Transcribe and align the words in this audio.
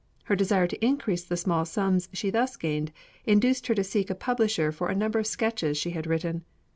Her 0.23 0.35
desire 0.35 0.65
to 0.65 0.83
increase 0.83 1.23
the 1.23 1.37
small 1.37 1.63
sums 1.63 2.09
she 2.11 2.31
thus 2.31 2.55
gained 2.57 2.91
induced 3.25 3.67
her 3.67 3.75
to 3.75 3.83
seek 3.83 4.09
a 4.09 4.15
publisher 4.15 4.71
for 4.71 4.89
a 4.89 4.95
number 4.95 5.19
of 5.19 5.27
sketches 5.27 5.77
she 5.77 5.91
had 5.91 6.07
written. 6.07 6.43